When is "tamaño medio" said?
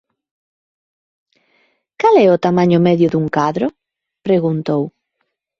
2.45-3.07